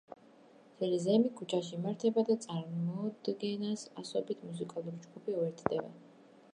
მთელი 0.69 0.95
ზეიმი 1.03 1.29
ქუჩაში 1.41 1.69
იმართება 1.79 2.23
და 2.31 2.37
წარმოდგენას 2.47 3.85
ასობით 4.05 4.45
მუსიკალური 4.49 5.05
ჯგუფი 5.07 5.39
უერთდება. 5.43 5.97